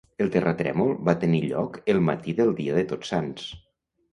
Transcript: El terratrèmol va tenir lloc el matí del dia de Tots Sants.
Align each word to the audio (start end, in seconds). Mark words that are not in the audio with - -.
El 0.23 0.29
terratrèmol 0.35 0.95
va 1.09 1.15
tenir 1.25 1.43
lloc 1.51 1.77
el 1.95 2.01
matí 2.09 2.35
del 2.43 2.53
dia 2.63 2.79
de 2.81 2.85
Tots 2.95 3.13
Sants. 3.15 3.49